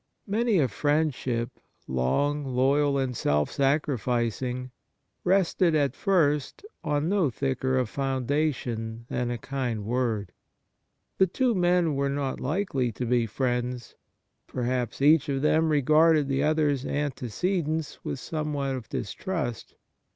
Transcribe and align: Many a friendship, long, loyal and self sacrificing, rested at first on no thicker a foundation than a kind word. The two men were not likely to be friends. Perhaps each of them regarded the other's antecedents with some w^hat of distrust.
Many 0.25 0.57
a 0.57 0.67
friendship, 0.67 1.59
long, 1.87 2.43
loyal 2.43 2.97
and 2.97 3.15
self 3.15 3.51
sacrificing, 3.51 4.71
rested 5.23 5.75
at 5.75 5.95
first 5.95 6.65
on 6.83 7.07
no 7.07 7.29
thicker 7.29 7.77
a 7.77 7.85
foundation 7.85 9.05
than 9.11 9.29
a 9.29 9.37
kind 9.37 9.85
word. 9.85 10.31
The 11.19 11.27
two 11.27 11.53
men 11.53 11.93
were 11.93 12.09
not 12.09 12.39
likely 12.39 12.91
to 12.93 13.05
be 13.05 13.27
friends. 13.27 13.93
Perhaps 14.47 15.03
each 15.03 15.29
of 15.29 15.43
them 15.43 15.69
regarded 15.69 16.27
the 16.29 16.41
other's 16.41 16.83
antecedents 16.83 18.03
with 18.03 18.17
some 18.19 18.53
w^hat 18.53 18.75
of 18.75 18.89
distrust. 18.89 19.75